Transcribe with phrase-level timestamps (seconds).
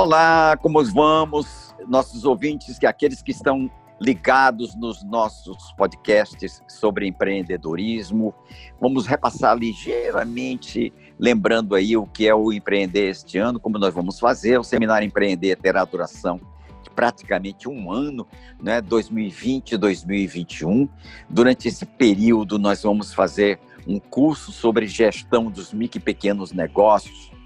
[0.00, 3.68] Olá, como vamos, nossos ouvintes, que aqueles que estão
[4.00, 8.32] ligados nos nossos podcasts sobre empreendedorismo.
[8.80, 14.20] Vamos repassar ligeiramente, lembrando aí o que é o empreender este ano, como nós vamos
[14.20, 14.56] fazer.
[14.60, 16.40] O seminário Empreender terá duração
[16.80, 18.24] de praticamente um ano,
[18.62, 20.88] né, 2020 2021.
[21.28, 27.36] Durante esse período, nós vamos fazer um curso sobre gestão dos micro e pequenos negócios.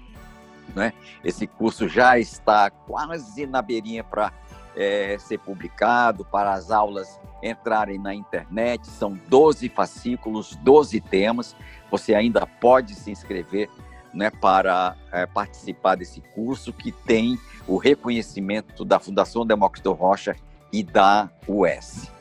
[0.75, 0.93] Né?
[1.23, 4.31] Esse curso já está quase na beirinha para
[4.75, 8.87] é, ser publicado, para as aulas entrarem na internet.
[8.87, 11.55] São 12 fascículos, 12 temas.
[11.91, 13.69] Você ainda pode se inscrever
[14.13, 17.37] né, para é, participar desse curso que tem
[17.67, 20.35] o reconhecimento da Fundação Demócrito Rocha
[20.71, 22.11] e da US.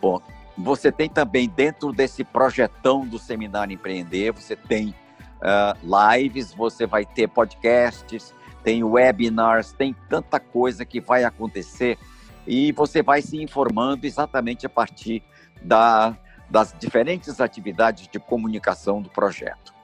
[0.00, 0.20] Bom,
[0.56, 4.94] você tem também dentro desse projetão do Seminário Empreender, você tem
[5.40, 11.98] uh, lives, você vai ter podcasts, tem webinars, tem tanta coisa que vai acontecer
[12.46, 15.22] e você vai se informando exatamente a partir
[15.62, 16.16] da,
[16.48, 19.74] das diferentes atividades de comunicação do projeto.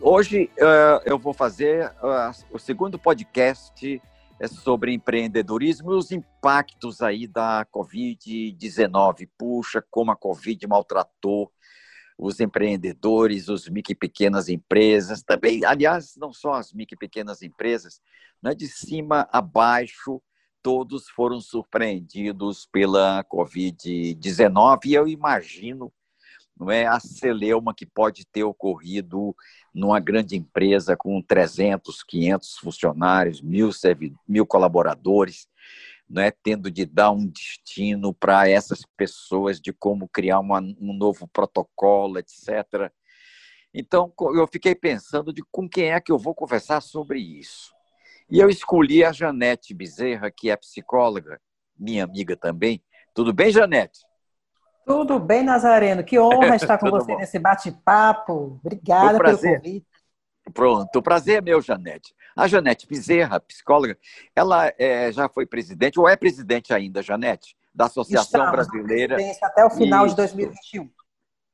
[0.00, 4.00] Hoje uh, eu vou fazer uh, o segundo podcast
[4.38, 9.28] é sobre empreendedorismo e os impactos aí da Covid-19.
[9.38, 11.50] Puxa, como a Covid maltratou
[12.18, 17.42] os empreendedores, os micro e pequenas empresas, também, aliás, não só as micro e pequenas
[17.42, 18.00] empresas,
[18.42, 20.22] né, de cima a baixo,
[20.62, 25.92] todos foram surpreendidos pela Covid-19 e eu imagino
[26.58, 29.36] não é a celeuma que pode ter ocorrido
[29.74, 33.70] numa grande empresa com 300, 500 funcionários, mil,
[34.26, 35.46] mil colaboradores,
[36.08, 41.26] né, tendo de dar um destino para essas pessoas de como criar uma, um novo
[41.28, 42.90] protocolo, etc.
[43.74, 47.74] Então, eu fiquei pensando de com quem é que eu vou conversar sobre isso.
[48.30, 51.40] E eu escolhi a Janete Bezerra, que é psicóloga,
[51.78, 52.82] minha amiga também.
[53.14, 54.00] Tudo bem, Janete?
[54.84, 56.02] Tudo bem, Nazareno.
[56.04, 57.18] Que honra estar com você bom.
[57.18, 58.60] nesse bate-papo.
[58.64, 59.86] Obrigada pelo convite.
[60.54, 62.14] Pronto, o prazer é meu, Janete.
[62.36, 63.98] A Janete Bezerra, psicóloga,
[64.34, 69.16] ela é, já foi presidente, ou é presidente ainda, Janete, da Associação Estamos Brasileira.
[69.42, 70.90] Até o final de 2021.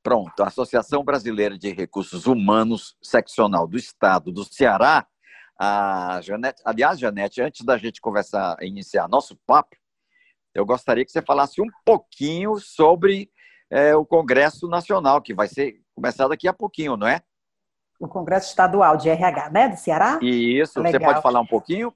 [0.02, 5.06] Pronto, a Associação Brasileira de Recursos Humanos Seccional do Estado do Ceará.
[5.56, 9.76] A Janete, aliás, Janete, antes da gente conversar, iniciar nosso papo,
[10.52, 13.30] eu gostaria que você falasse um pouquinho sobre
[13.70, 17.22] é, o Congresso Nacional, que vai ser começar daqui a pouquinho, não é?
[18.02, 20.18] O Congresso Estadual de RH, né, do Ceará?
[20.20, 21.00] Isso, Legal.
[21.00, 21.94] você pode falar um pouquinho?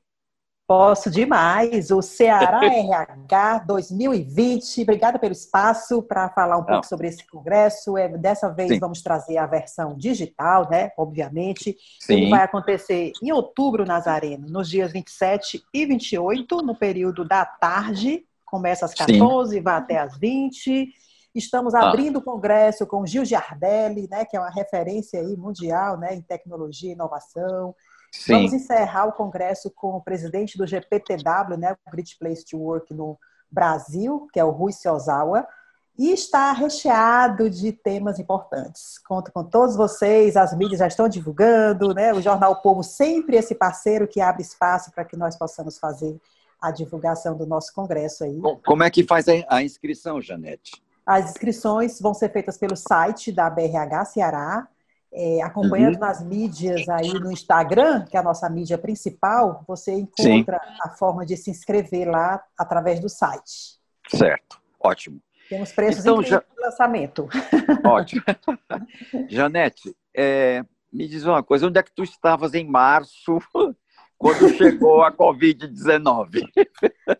[0.69, 1.91] Posso demais.
[1.91, 4.83] O Ceará RH 2020.
[4.83, 6.83] Obrigada pelo espaço para falar um pouco Não.
[6.83, 7.97] sobre esse congresso.
[7.97, 8.79] É, dessa vez Sim.
[8.81, 10.91] vamos trazer a versão digital, né?
[10.97, 11.77] Obviamente.
[12.01, 12.15] Sim.
[12.15, 18.25] Ele vai acontecer em outubro, Nazareno, nos dias 27 e 28, no período da tarde.
[18.45, 19.63] Começa às 14, Sim.
[19.63, 20.93] vai até às 20.
[21.37, 21.89] Estamos ah.
[21.89, 26.23] abrindo o congresso com Gil Giardelli, né, que é uma referência aí mundial né, em
[26.23, 27.75] tecnologia e inovação.
[28.11, 28.33] Sim.
[28.33, 32.95] Vamos encerrar o congresso com o presidente do GPTW, né, o Great Place to Work
[32.95, 33.19] no
[33.51, 35.47] Brasil, que é o Rui Ozawa,
[35.99, 38.99] e está recheado de temas importantes.
[39.07, 42.13] Conto com todos vocês, as mídias já estão divulgando, né?
[42.13, 46.21] O Jornal o Povo sempre esse parceiro que abre espaço para que nós possamos fazer
[46.61, 48.39] a divulgação do nosso congresso aí.
[48.67, 50.83] Como é que faz a inscrição, Janete?
[51.07, 54.67] As inscrições vão ser feitas pelo site da BRH Ceará,
[55.13, 56.01] é, acompanhando uhum.
[56.01, 60.77] nas mídias aí no Instagram, que é a nossa mídia principal, você encontra Sim.
[60.83, 63.79] a forma de se inscrever lá através do site.
[64.09, 65.21] Certo, ótimo.
[65.49, 66.41] Temos preços então, já...
[66.41, 67.29] de lançamento.
[67.87, 68.23] Ótimo.
[69.29, 73.39] Janete, é, me diz uma coisa, onde é que tu estavas em março
[74.19, 76.49] quando chegou a Covid-19?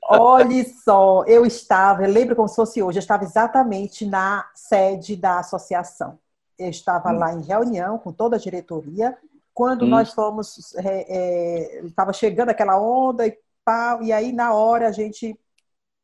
[0.09, 5.17] Olhe só, eu estava, eu lembro como se fosse hoje, eu estava exatamente na sede
[5.17, 6.19] da associação.
[6.59, 7.19] Eu estava hum.
[7.19, 9.17] lá em reunião com toda a diretoria,
[9.53, 9.89] quando hum.
[9.89, 14.93] nós fomos, é, é, estava chegando aquela onda e pau, e aí na hora a
[14.93, 15.39] gente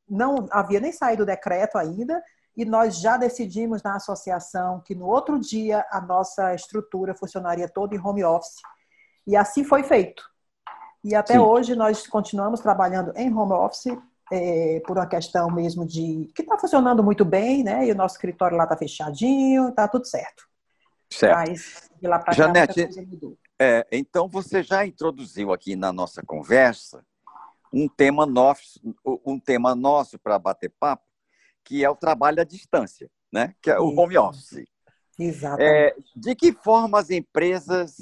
[0.09, 2.23] não havia nem saído o decreto ainda,
[2.55, 7.95] e nós já decidimos na associação que no outro dia a nossa estrutura funcionaria toda
[7.95, 8.61] em home office.
[9.27, 10.32] E assim foi feito.
[11.05, 11.41] E até Sim.
[11.41, 13.97] hoje nós continuamos trabalhando em home office,
[14.31, 17.87] é, por uma questão mesmo de que está funcionando muito bem, né?
[17.87, 20.49] E o nosso escritório lá está fechadinho, está tudo certo.
[21.11, 21.35] Certo.
[21.37, 22.89] Mas, de lá para Janete,
[23.59, 27.05] é, então você já introduziu aqui na nossa conversa
[27.73, 28.81] um tema nosso,
[29.25, 31.05] um tema nosso para bater papo,
[31.65, 33.55] que é o trabalho à distância, né?
[33.61, 34.65] Que é o home office.
[35.19, 35.71] Exatamente.
[35.71, 37.97] É, de que forma as empresas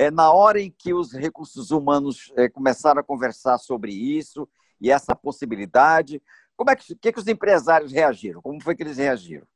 [0.00, 4.48] é, na hora em que os recursos humanos é, começaram a conversar sobre isso
[4.80, 6.22] e essa possibilidade,
[6.56, 8.40] como é que, que, que os empresários reagiram?
[8.40, 9.46] Como foi que eles reagiram?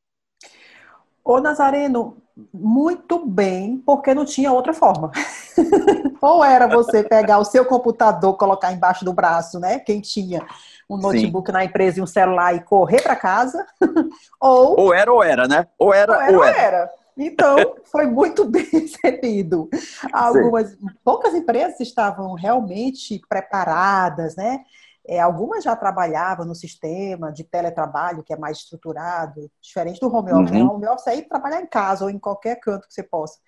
[1.24, 2.18] Ô Nazareno,
[2.52, 5.10] muito bem, porque não tinha outra forma.
[6.20, 9.78] ou era você pegar o seu computador, colocar embaixo do braço, né?
[9.78, 10.46] Quem tinha
[10.90, 11.52] um notebook Sim.
[11.54, 13.64] na empresa e um celular e correr para casa,
[14.38, 15.66] ou ou era ou era, né?
[15.78, 16.36] Ou era ou era.
[16.36, 16.58] Ou era.
[16.58, 17.03] era.
[17.16, 19.68] Então, foi muito bem recebido.
[20.12, 24.64] Algumas, poucas empresas estavam realmente preparadas, né?
[25.06, 30.32] É, algumas já trabalhavam no sistema de teletrabalho, que é mais estruturado, diferente do home
[30.32, 30.56] office.
[30.56, 30.66] Uhum.
[30.66, 33.38] O home office é ir trabalhar em casa ou em qualquer canto que você possa.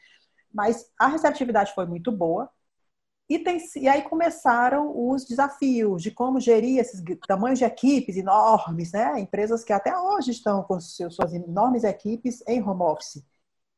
[0.52, 2.50] Mas a receptividade foi muito boa.
[3.28, 8.92] E, tem, e aí começaram os desafios de como gerir esses tamanhos de equipes enormes,
[8.92, 9.18] né?
[9.18, 13.24] Empresas que até hoje estão com suas enormes equipes em home office.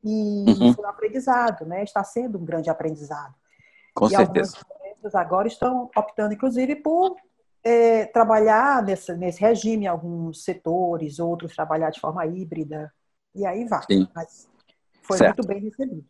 [0.05, 0.75] E uhum.
[0.75, 1.83] foi um aprendizado, né?
[1.83, 3.35] Está sendo um grande aprendizado.
[3.95, 4.57] Com e certeza.
[4.59, 7.17] algumas agora estão optando, inclusive, por
[7.63, 12.93] é, trabalhar nesse, nesse regime em alguns setores, outros trabalhar de forma híbrida,
[13.35, 13.83] e aí vai.
[13.91, 14.09] Sim.
[14.15, 14.49] Mas
[15.03, 15.39] foi certo.
[15.39, 16.05] muito bem recebido.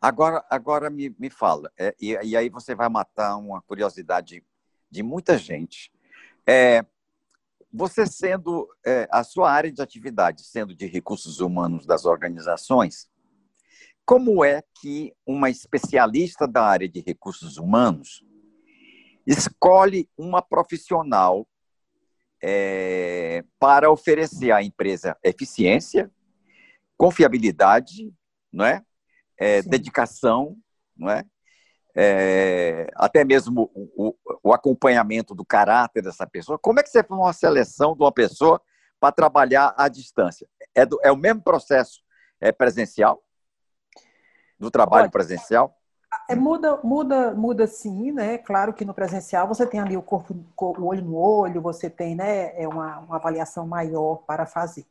[0.00, 4.44] Agora, agora me, me fala, é, e, e, aí você vai matar uma curiosidade
[4.90, 5.90] de muita gente.
[6.46, 6.84] É,
[7.76, 13.06] você sendo é, a sua área de atividade, sendo de recursos humanos das organizações,
[14.04, 18.24] como é que uma especialista da área de recursos humanos
[19.26, 21.46] escolhe uma profissional
[22.42, 26.10] é, para oferecer à empresa eficiência,
[26.96, 28.10] confiabilidade,
[28.50, 28.82] não é?
[29.38, 30.56] é dedicação,
[30.96, 31.24] não é?
[31.96, 36.58] É até mesmo o, o, acompanhamento do caráter dessa pessoa.
[36.58, 38.60] Como é que você faz uma seleção de uma pessoa
[39.00, 40.46] para trabalhar à distância?
[40.74, 42.02] É, do, é o mesmo processo
[42.38, 43.22] é presencial?
[44.60, 45.74] Do trabalho Olha, presencial?
[46.28, 48.36] É, muda, muda, muda sim, né?
[48.38, 52.14] Claro que no presencial você tem ali o corpo, o olho no olho, você tem,
[52.14, 54.84] né, é uma, uma avaliação maior para fazer.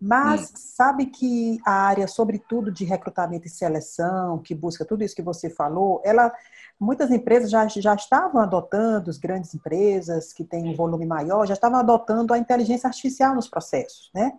[0.00, 0.52] Mas hum.
[0.54, 5.50] sabe que a área, sobretudo de recrutamento e seleção, que busca tudo isso que você
[5.50, 6.32] falou, ela,
[6.78, 11.54] muitas empresas já, já estavam adotando, as grandes empresas que têm um volume maior, já
[11.54, 14.32] estavam adotando a inteligência artificial nos processos, né?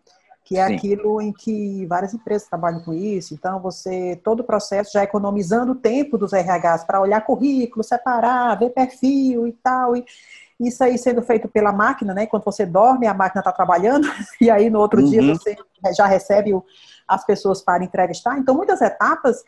[0.50, 0.76] que é Sim.
[0.76, 3.36] aquilo em que várias empresas trabalham com isso.
[3.36, 8.58] Então, você, todo o processo já economizando o tempo dos RHs para olhar currículo, separar,
[8.58, 9.96] ver perfil e tal.
[9.96, 10.04] E
[10.60, 12.26] isso aí sendo feito pela máquina, né?
[12.26, 14.08] Quando você dorme, a máquina está trabalhando,
[14.42, 15.10] e aí no outro uhum.
[15.10, 15.56] dia você
[15.96, 16.64] já recebe o,
[17.08, 18.38] as pessoas para entrevistar.
[18.38, 19.44] Então, muitas etapas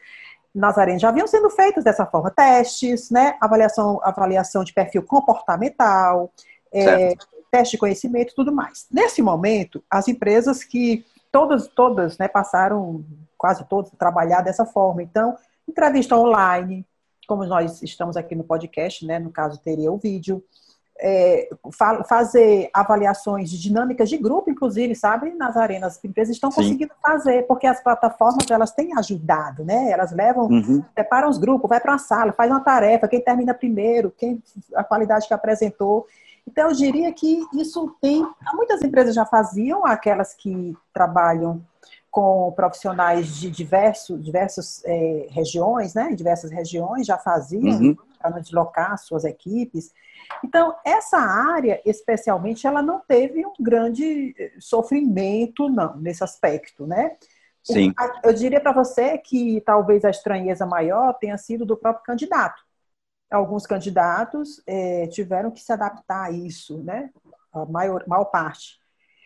[0.54, 2.30] Nazaré já haviam sendo feitas dessa forma.
[2.30, 3.38] Testes, né?
[3.40, 6.32] Avaliação, avaliação de perfil comportamental,
[6.74, 7.16] é,
[7.52, 8.88] teste de conhecimento tudo mais.
[8.92, 13.04] Nesse momento, as empresas que todas, todas né, passaram,
[13.38, 15.02] quase todas, a trabalhar dessa forma.
[15.02, 15.36] Então,
[15.68, 16.86] entrevista online,
[17.28, 20.44] como nós estamos aqui no podcast, né, no caso teria o vídeo,
[21.02, 26.52] é, fa fazer avaliações de dinâmicas de grupo, inclusive, sabe, nas arenas, as empresas estão
[26.52, 26.62] Sim.
[26.62, 29.90] conseguindo fazer, porque as plataformas elas têm ajudado, né?
[29.90, 30.84] Elas levam, uhum.
[30.94, 34.42] preparam os grupos, vai para uma sala, faz uma tarefa, quem termina primeiro, quem
[34.76, 36.06] a qualidade que apresentou.
[36.48, 38.28] Então, eu diria que isso tem.
[38.54, 41.62] Muitas empresas já faziam, aquelas que trabalham
[42.12, 46.14] com profissionais de diversos, diversas é, regiões, né?
[46.14, 47.98] Diversas regiões já faziam uhum.
[48.20, 49.94] para não deslocar suas equipes.
[50.44, 57.16] Então, essa área, especialmente, ela não teve um grande sofrimento, não, nesse aspecto, né?
[57.64, 57.94] Sim.
[58.24, 62.62] Eu diria para você que talvez a estranheza maior tenha sido do próprio candidato
[63.32, 67.10] alguns candidatos é, tiveram que se adaptar a isso, né?
[67.54, 68.80] A maior, maior parte.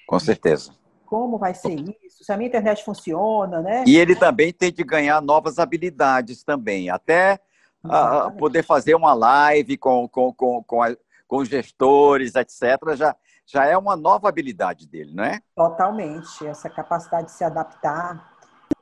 [0.07, 0.71] Com certeza.
[1.05, 2.23] Como vai ser isso?
[2.23, 3.83] Se a minha internet funciona, né?
[3.85, 7.39] E ele também tem de ganhar novas habilidades também, até
[7.83, 10.95] a, poder fazer uma live com, com, com, com, a,
[11.27, 12.77] com os gestores, etc.
[12.95, 15.39] Já, já é uma nova habilidade dele, não é?
[15.55, 16.45] Totalmente.
[16.45, 18.33] Essa capacidade de se adaptar.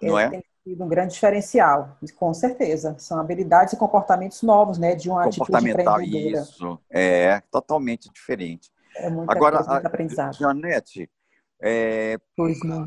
[0.01, 0.30] Não é?
[0.30, 2.96] Tem sido um grande diferencial, com certeza.
[2.98, 6.80] São habilidades e comportamentos novos, né, de uma Comportamental, isso.
[6.89, 8.72] É totalmente diferente.
[8.96, 10.36] É muita Agora, coisa, muito aprendizado.
[10.36, 11.10] Janete,
[11.65, 12.17] é,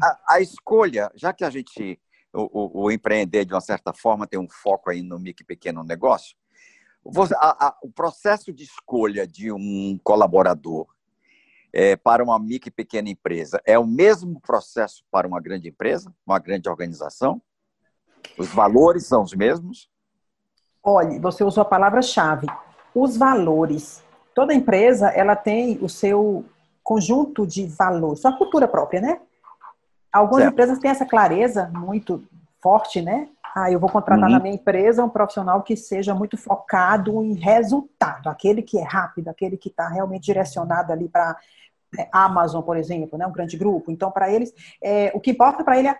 [0.03, 1.99] a, a, escolha, já que a gente,
[2.31, 5.83] o, o, o, empreender de uma certa forma tem um foco aí no micro pequeno
[5.83, 6.37] negócio,
[7.03, 10.87] você, a, a, o processo de escolha de um colaborador
[11.73, 16.15] é, para uma micro e pequena empresa é o mesmo processo para uma grande empresa,
[16.27, 17.41] uma grande organização?
[18.37, 19.89] Os valores são os mesmos?
[20.83, 22.47] Olhe, você usou a palavra-chave.
[22.95, 24.05] Os valores.
[24.35, 26.45] Toda empresa, ela tem o seu
[26.87, 29.21] conjunto de valores, sua cultura própria, né?
[30.13, 30.53] Algumas certo.
[30.53, 32.23] empresas têm essa clareza muito
[32.63, 33.29] forte, né?
[33.57, 34.35] ah, eu vou contratar uhum.
[34.35, 39.29] na minha empresa um profissional que seja muito focado em resultado, aquele que é rápido,
[39.29, 41.35] aquele que está realmente direcionado ali para
[41.99, 43.91] é, Amazon, por exemplo, né, um grande grupo.
[43.91, 44.53] Então, para eles,
[44.83, 45.97] é, o que importa para ele é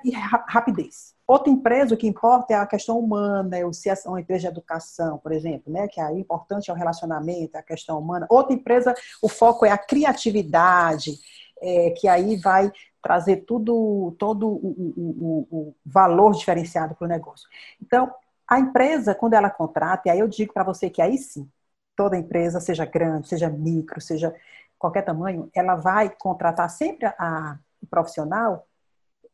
[0.47, 1.16] rapidez.
[1.27, 4.47] Outra empresa, o que importa é a questão humana, é se é uma empresa de
[4.47, 8.27] educação, por exemplo, né, que aí importante é o relacionamento, é a questão humana.
[8.31, 11.19] Outra empresa, o foco é a criatividade,
[11.61, 12.71] é, que aí vai
[13.03, 17.49] trazer tudo, todo o, o, o, o valor diferenciado para o negócio.
[17.83, 18.13] Então,
[18.49, 21.49] a empresa, quando ela contrata, e aí eu digo para você que aí sim,
[21.97, 24.35] toda empresa, seja grande, seja micro, seja
[24.79, 28.67] qualquer tamanho, ela vai contratar sempre a, o profissional.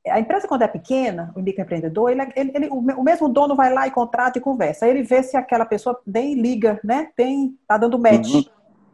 [0.09, 3.87] A empresa, quando é pequena, o microempreendedor, ele, ele, ele, o mesmo dono vai lá
[3.87, 4.85] e contrata e conversa.
[4.85, 7.11] Aí ele vê se aquela pessoa nem liga, né?
[7.15, 8.45] Tem, tá dando match uhum.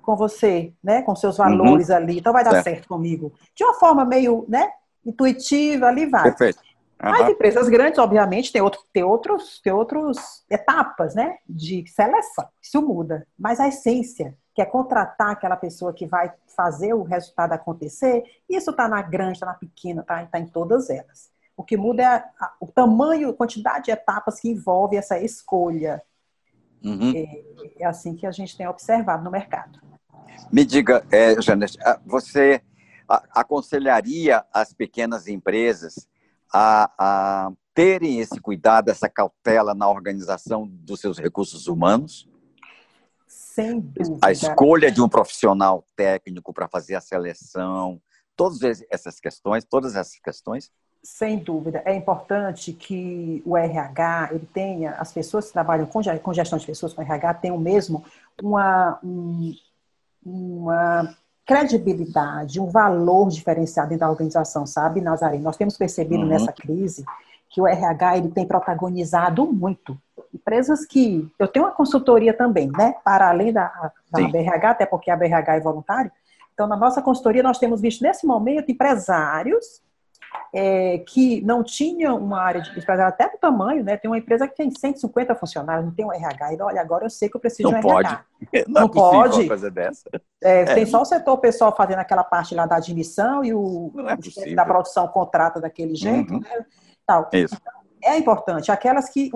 [0.03, 1.01] com você, né?
[1.01, 1.97] Com seus valores uhum.
[1.97, 2.19] ali.
[2.19, 3.33] Então vai dar certo comigo.
[3.55, 4.69] De uma forma meio, né?
[5.05, 6.25] Intuitiva, ali vai.
[6.25, 6.61] Perfeito.
[7.03, 7.11] Uhum.
[7.11, 11.37] As empresas grandes, obviamente, tem, outro, tem, outros, tem outros etapas, né?
[11.49, 12.47] De seleção.
[12.63, 13.27] Isso muda.
[13.39, 18.73] Mas a essência que é contratar aquela pessoa que vai fazer o resultado acontecer, isso
[18.73, 21.31] está na grande, está na pequena, está tá em todas elas.
[21.57, 25.17] O que muda é a, a, o tamanho, a quantidade de etapas que envolve essa
[25.17, 26.03] escolha.
[26.85, 27.13] Uhum.
[27.15, 29.81] É, é, assim que a gente tem observado no mercado.
[30.51, 32.61] Me diga, é, Janete, você
[33.07, 36.09] aconselharia as pequenas empresas
[36.53, 42.28] a, a terem esse cuidado, essa cautela na organização dos seus recursos humanos?
[43.59, 44.19] Sem dúvida.
[44.23, 48.01] A escolha de um profissional técnico para fazer a seleção,
[48.37, 50.71] todas essas questões, todas essas questões.
[51.03, 51.83] Sem dúvida.
[51.85, 56.93] É importante que o RH, ele tenha, as pessoas que trabalham com gestão de pessoas,
[56.93, 58.05] com RH, tenham mesmo
[58.41, 59.53] uma, um,
[60.25, 65.39] uma credibilidade, um valor diferenciado dentro da organização, sabe, Nazaré?
[65.39, 66.29] Nós temos percebido uhum.
[66.29, 67.05] nessa crise
[67.49, 70.01] que o RH ele tem protagonizado muito
[70.35, 71.31] empresas que.
[71.39, 72.95] Eu tenho uma consultoria também, né?
[73.05, 76.11] Para além da, da BRH, até porque a BRH é voluntário.
[76.55, 79.81] Então, na nossa consultoria, nós temos visto nesse momento empresários
[80.53, 83.97] é, que não tinham uma área de empresário até do tamanho, né?
[83.97, 86.55] Tem uma empresa que tem 150 funcionários, não tem um RH.
[86.55, 88.09] E olha, agora eu sei que eu preciso não de um pode.
[88.09, 88.25] RH.
[88.67, 90.09] Não, não é pode fazer dessa.
[90.43, 90.65] É, é.
[90.75, 93.93] Tem só o setor pessoal fazendo aquela parte lá da admissão e o,
[94.45, 96.41] é da produção contrata daquele jeito, uhum.
[96.41, 96.67] né?
[97.07, 97.29] Tal.
[97.33, 97.55] Isso.
[97.55, 99.31] Então, é importante, aquelas que,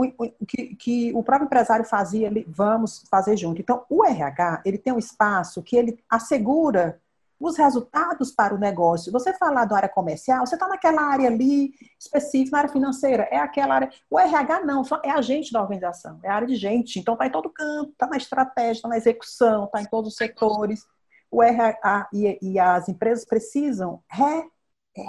[0.47, 3.61] que, que, o próprio empresário fazia, ele, vamos fazer junto.
[3.61, 7.01] Então, o RH, ele tem um espaço que ele assegura
[7.43, 9.11] os resultados para o negócio.
[9.11, 13.37] Você falar da área comercial, você está naquela área ali específica, na área financeira, é
[13.37, 13.91] aquela área.
[14.09, 17.01] O RH não, é agente da organização, é a área de gente.
[17.01, 20.17] Então, está em todo canto, está na estratégia, está na execução, está em todos os
[20.17, 20.87] setores.
[21.31, 24.45] O RH e, e as empresas precisam re,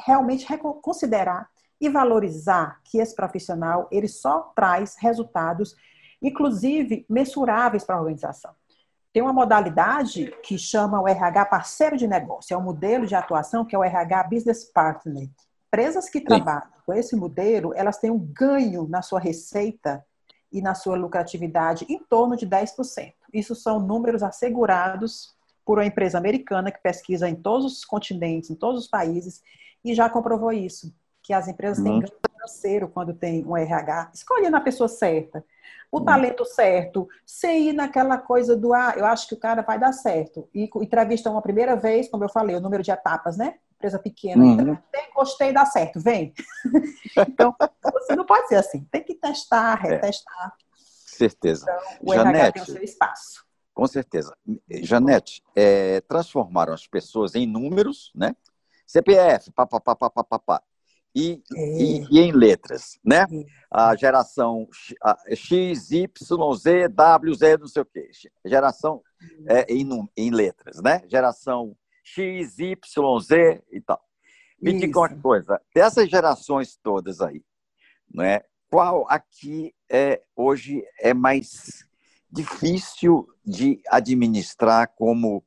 [0.05, 1.47] realmente reconsiderar
[1.79, 5.75] e valorizar que esse profissional ele só traz resultados,
[6.21, 8.51] inclusive mensuráveis para a organização.
[9.11, 13.63] Tem uma modalidade que chama o RH parceiro de negócio, é um modelo de atuação
[13.63, 15.29] que é o RH Business Partner.
[15.67, 16.25] Empresas que Sim.
[16.25, 20.03] trabalham com esse modelo, elas têm um ganho na sua receita
[20.51, 23.13] e na sua lucratividade em torno de 10%.
[23.33, 28.55] Isso são números assegurados por uma empresa americana que pesquisa em todos os continentes, em
[28.55, 29.41] todos os países,
[29.83, 31.83] e já comprovou isso que as empresas uhum.
[31.85, 32.13] têm ganho
[32.43, 35.43] financeiro quando tem um RH, escolhendo a pessoa certa,
[35.91, 36.05] o uhum.
[36.05, 39.93] talento certo, sem ir naquela coisa do, ah, eu acho que o cara vai dar
[39.93, 40.47] certo.
[40.53, 43.55] E entrevista uma primeira vez, como eu falei, o número de etapas, né?
[43.75, 44.77] Empresa pequena, uhum.
[45.15, 46.33] gostei, dá certo, vem.
[47.27, 47.55] então,
[47.93, 49.89] você não pode ser assim, tem que testar, é.
[49.89, 50.47] retestar.
[50.47, 50.63] É.
[51.15, 51.65] Certeza.
[52.01, 53.45] Então, o Janete, RH tem o seu espaço.
[53.73, 54.35] Com certeza.
[54.81, 58.35] Janete, é, transformaram as pessoas em números, né?
[58.85, 60.61] CPF, papapá, papapá
[61.15, 63.25] e, e, e, em letras, né?
[63.69, 64.67] A geração
[65.35, 68.09] X, Y, Z, W, Z, não sei o quê.
[68.45, 69.01] Geração
[69.47, 71.03] é, em, em letras, né?
[71.07, 74.01] Geração X, Y, Z e tal.
[74.59, 77.43] Me diga uma coisa, dessas gerações todas aí,
[78.11, 78.41] né?
[78.69, 81.85] Qual aqui é, hoje é mais
[82.31, 85.43] difícil de administrar como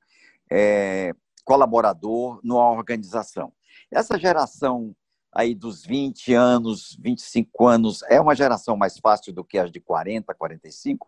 [0.50, 1.12] é,
[1.44, 3.52] colaborador numa organização?
[3.90, 4.94] Essa geração
[5.36, 9.80] aí dos 20 anos, 25 anos, é uma geração mais fácil do que as de
[9.80, 11.06] 40, 45?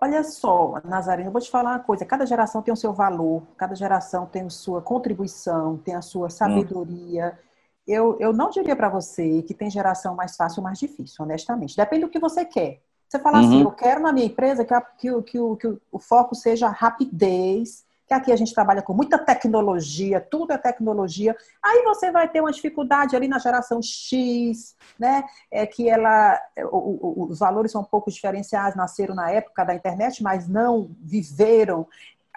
[0.00, 2.06] Olha só, Nazareno, eu vou te falar uma coisa.
[2.06, 6.30] Cada geração tem o seu valor, cada geração tem a sua contribuição, tem a sua
[6.30, 7.38] sabedoria.
[7.38, 7.52] Hum.
[7.86, 11.76] Eu, eu não diria para você que tem geração mais fácil ou mais difícil, honestamente.
[11.76, 12.80] Depende do que você quer.
[13.06, 13.54] Você fala assim, uhum.
[13.56, 16.34] assim, eu quero na minha empresa que, a, que, que, que, que o, o foco
[16.34, 21.34] seja rapidez, que aqui a gente trabalha com muita tecnologia, tudo é tecnologia.
[21.62, 25.24] Aí você vai ter uma dificuldade ali na geração X, né?
[25.50, 26.38] É que ela,
[26.70, 30.90] o, o, os valores são um pouco diferenciados, nasceram na época da internet, mas não
[31.00, 31.86] viveram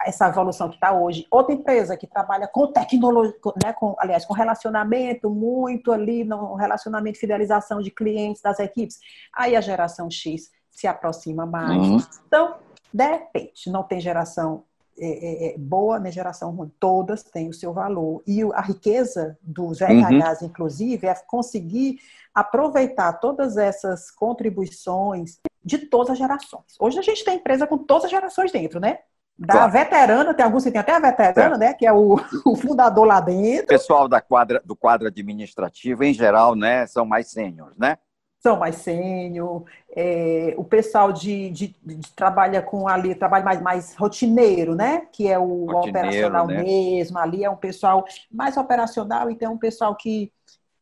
[0.04, 1.26] essa evolução que está hoje.
[1.30, 7.18] Outra empresa que trabalha com tecnologia, né, com, aliás, com relacionamento, muito ali no relacionamento,
[7.18, 8.98] fidelização de clientes das equipes.
[9.32, 11.82] Aí a geração X se aproxima mais.
[11.82, 12.00] Uhum.
[12.26, 12.56] Então,
[12.92, 13.70] depende.
[13.70, 14.64] Não tem geração
[14.98, 16.70] é, é, é boa nem geração ruim.
[16.80, 18.22] Todas têm o seu valor.
[18.26, 20.46] E a riqueza dos RHs, uhum.
[20.48, 21.98] inclusive, é conseguir
[22.34, 26.76] aproveitar todas essas contribuições de todas as gerações.
[26.78, 28.98] Hoje a gente tem empresa com todas as gerações dentro, né?
[29.38, 29.72] Da claro.
[29.72, 31.58] veterana, tem alguns que tem até a veterana, é.
[31.58, 31.74] né?
[31.74, 32.14] Que é o,
[32.46, 33.64] o, fundador lá dentro.
[33.64, 37.98] O pessoal da quadra, do quadro administrativo, em geral, né, são mais sêniores, né?
[38.46, 39.64] São mais sênior.
[39.90, 45.06] É, o pessoal de, de, de, trabalha com ali, trabalho mais, mais rotineiro, né?
[45.12, 46.62] Que é o rotineiro, operacional né?
[46.62, 47.18] mesmo.
[47.18, 50.32] Ali é um pessoal mais operacional, então é um pessoal que.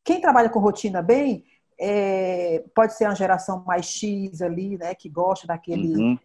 [0.04, 1.44] Quem trabalha com rotina bem,
[1.80, 4.94] é, pode ser uma geração mais X ali, né?
[4.94, 5.94] Que gosta daquele.
[5.96, 6.18] Uhum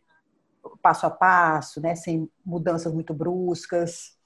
[0.81, 4.17] passo a passo, né, sem mudanças muito bruscas.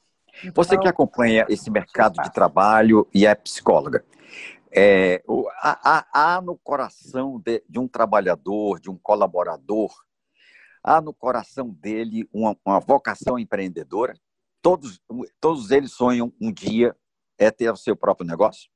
[0.44, 4.04] Então, Você que acompanha esse mercado de trabalho e é psicóloga,
[4.76, 5.24] é,
[5.62, 9.92] há, há, no coração de, de, um trabalhador, de um colaborador,
[10.84, 14.16] há no coração dele uma, uma vocação empreendedora?
[14.62, 15.02] Todos,
[15.40, 16.96] todos eles sonham um dia
[17.38, 18.70] é ter o seu próprio negócio?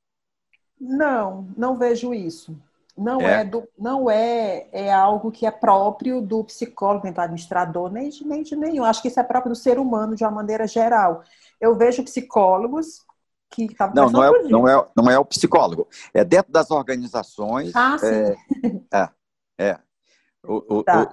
[0.79, 2.55] Não, não vejo isso
[2.97, 7.21] não é, é do, não é, é algo que é próprio do psicólogo, nem do
[7.21, 8.83] administrador, nem de, nem de nenhum.
[8.83, 11.23] Acho que isso é próprio do ser humano de uma maneira geral.
[11.61, 13.05] Eu vejo psicólogos
[13.49, 17.97] que não não é, não é não é o psicólogo é dentro das organizações ah,
[17.97, 18.05] sim.
[18.07, 18.35] é
[18.93, 19.09] é,
[19.57, 19.79] é.
[20.43, 21.09] O, tá.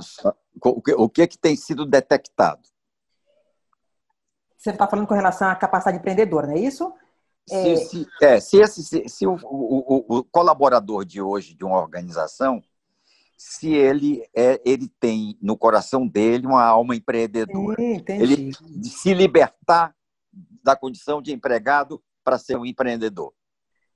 [0.64, 2.62] o, o, o que que tem sido detectado
[4.57, 6.93] você está falando com relação à capacidade empreendedora não é isso
[7.47, 7.76] se, é.
[7.76, 12.62] se, é, se, esse, se, se o, o, o, colaborador de hoje de uma organização,
[13.37, 18.51] se ele, é, ele tem no coração dele uma alma empreendedora, Sim, ele
[18.83, 19.94] se libertar
[20.62, 23.32] da condição de empregado para ser um empreendedor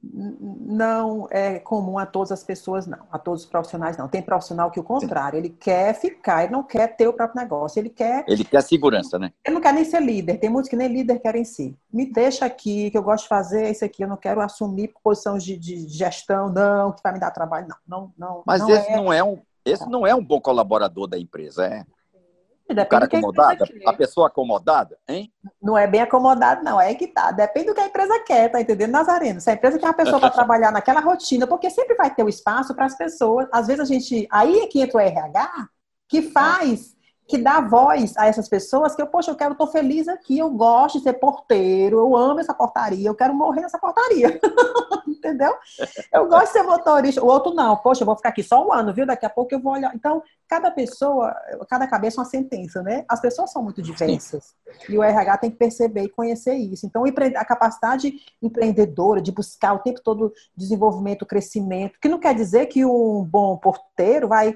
[0.01, 3.01] não é comum a todas as pessoas, não.
[3.11, 4.07] A todos os profissionais, não.
[4.07, 7.81] Tem profissional que o contrário, ele quer ficar, ele não quer ter o próprio negócio,
[7.81, 8.25] ele quer...
[8.29, 9.33] Ele quer segurança, né?
[9.45, 11.75] Ele não quer nem ser líder, tem muitos que nem líder querem ser.
[11.93, 15.37] Me deixa aqui, que eu gosto de fazer isso aqui, eu não quero assumir posição
[15.37, 17.77] de, de gestão, não, que vai me dar trabalho, não.
[17.87, 18.97] não, não Mas não esse, é...
[18.97, 21.85] não é um, esse não é um bom colaborador da empresa, é?
[22.75, 25.33] Depende o cara acomodado, a, a pessoa acomodada, hein?
[25.61, 26.79] Não é bem acomodado, não.
[26.79, 27.31] É que tá.
[27.31, 29.41] Depende do que a empresa quer, tá entendendo, Nazareno?
[29.41, 32.29] Se a empresa tem uma pessoa para trabalhar naquela rotina, porque sempre vai ter o
[32.29, 33.49] espaço para as pessoas.
[33.51, 34.29] Às vezes a gente.
[34.31, 35.69] Aí é que entra o RH,
[36.09, 36.95] que faz
[37.29, 40.49] que dá voz a essas pessoas que eu, poxa, eu quero, tô feliz aqui, eu
[40.49, 44.41] gosto de ser porteiro, eu amo essa portaria, eu quero morrer nessa portaria.
[45.07, 45.53] Entendeu?
[46.13, 47.23] Eu gosto de ser motorista.
[47.23, 49.05] O outro não, poxa, eu vou ficar aqui só um ano, viu?
[49.05, 49.93] Daqui a pouco eu vou olhar.
[49.95, 51.35] Então, cada pessoa,
[51.69, 53.05] cada cabeça é uma sentença, né?
[53.09, 54.55] As pessoas são muito diversas.
[54.89, 56.87] E o RH tem que perceber e conhecer isso.
[56.87, 62.67] Então, a capacidade empreendedora de buscar o tempo todo desenvolvimento, crescimento, que não quer dizer
[62.67, 64.55] que um bom porteiro vai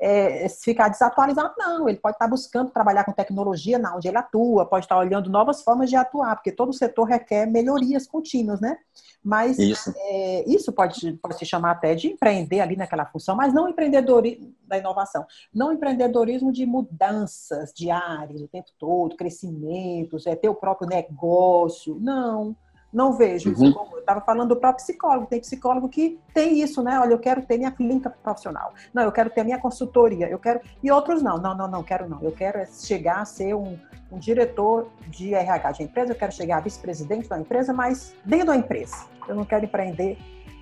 [0.00, 1.88] é, ficar desatualizado, não.
[1.88, 5.62] Ele pode estar buscando trabalhar com tecnologia na onde ele atua, pode estar olhando novas
[5.62, 8.76] formas de atuar, porque todo setor requer melhorias contínuas, né?
[9.22, 13.54] Mas isso, é, isso pode, pode se chamar até de empreender ali naquela função, mas
[13.54, 20.50] não empreendedorismo da inovação, não empreendedorismo de mudanças diárias o tempo todo, crescimentos, é ter
[20.50, 22.54] o próprio negócio, não.
[22.94, 23.54] Não vejo uhum.
[23.54, 23.96] isso como.
[23.96, 25.26] Eu estava falando do próprio psicólogo.
[25.26, 26.98] Tem psicólogo que tem isso, né?
[27.00, 28.72] Olha, eu quero ter minha clínica profissional.
[28.94, 30.28] Não, eu quero ter minha consultoria.
[30.28, 30.60] Eu quero.
[30.80, 31.36] E outros não.
[31.36, 32.22] Não, não, não quero não.
[32.22, 33.76] Eu quero é chegar a ser um,
[34.12, 36.12] um diretor de RH de empresa.
[36.12, 39.04] Eu quero chegar a vice-presidente da empresa, mas dentro da empresa.
[39.26, 40.16] Eu não quero empreender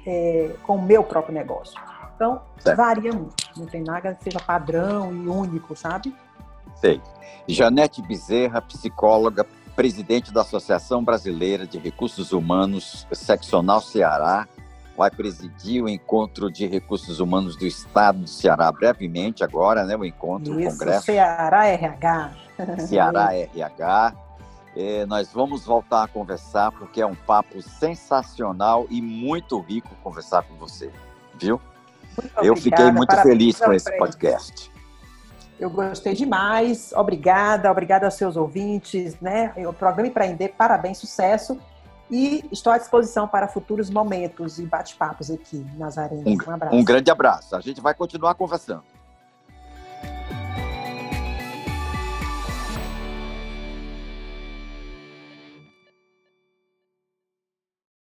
[0.07, 1.79] é, com o meu próprio negócio.
[2.17, 2.77] Então, certo.
[2.77, 3.35] varia muito.
[3.57, 6.15] Não tem nada que seja padrão e único, sabe?
[6.77, 7.01] Sei.
[7.47, 14.47] Janete Bezerra, psicóloga, presidente da Associação Brasileira de Recursos Humanos, seccional Ceará,
[14.97, 19.97] vai presidir o encontro de recursos humanos do Estado do Ceará brevemente agora, né?
[19.97, 21.07] O encontro, Isso, o congresso.
[21.07, 22.33] Ceará RH.
[22.87, 24.15] Ceará RH.
[24.75, 30.43] É, nós vamos voltar a conversar porque é um papo sensacional e muito rico conversar
[30.45, 30.91] com você,
[31.39, 31.61] viu?
[32.43, 34.71] Eu fiquei muito feliz com esse podcast.
[35.63, 36.93] Eu gostei demais.
[36.93, 39.55] Obrigada, obrigada aos seus ouvintes, né?
[39.59, 41.57] O programa Empreender, parabéns, sucesso.
[42.11, 46.17] E estou à disposição para futuros momentos e bate-papos aqui, Nazaré.
[46.17, 47.55] Um, um, um grande abraço.
[47.55, 48.83] A gente vai continuar conversando.